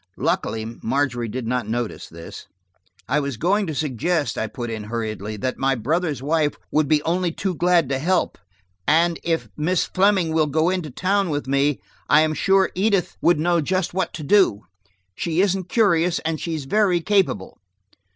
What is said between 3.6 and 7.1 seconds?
to suggest," I put in hurriedly, "that my brother's wife would be